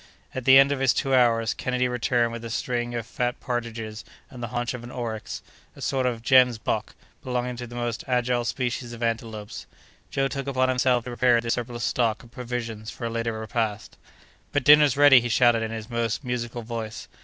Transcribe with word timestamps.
At 0.33 0.45
the 0.45 0.57
end 0.57 0.71
of 0.71 0.79
his 0.79 0.95
two 0.95 1.13
hours, 1.13 1.53
Kennedy 1.53 1.87
returned 1.87 2.31
with 2.31 2.43
a 2.43 2.49
string 2.49 2.95
of 2.95 3.05
fat 3.05 3.39
partridges 3.39 4.03
and 4.31 4.41
the 4.41 4.47
haunch 4.47 4.73
of 4.73 4.83
an 4.83 4.89
oryx, 4.89 5.43
a 5.75 5.79
sort 5.81 6.07
of 6.07 6.23
gemsbok 6.23 6.95
belonging 7.23 7.55
to 7.57 7.67
the 7.67 7.75
most 7.75 8.03
agile 8.07 8.43
species 8.43 8.93
of 8.93 9.03
antelopes. 9.03 9.67
Joe 10.09 10.27
took 10.27 10.47
upon 10.47 10.69
himself 10.69 11.03
to 11.03 11.11
prepare 11.11 11.39
this 11.39 11.53
surplus 11.53 11.83
stock 11.83 12.23
of 12.23 12.31
provisions 12.31 12.89
for 12.89 13.05
a 13.05 13.11
later 13.11 13.33
repast. 13.39 13.95
"But, 14.51 14.63
dinner's 14.63 14.97
ready!" 14.97 15.21
he 15.21 15.29
shouted 15.29 15.61
in 15.61 15.69
his 15.69 15.87
most 15.87 16.23
musical 16.23 16.63
voice. 16.63 17.07